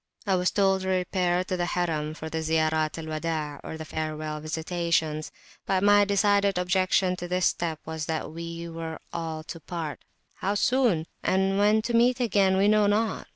[0.25, 3.85] I was told to repair to the Harim for the Ziyarat al Widaa, or the
[3.85, 5.21] Farewell Visitation;
[5.67, 10.03] but my decided objection to this step was that we were all to part,
[10.37, 13.27] how soon!and when to meet again we knew not.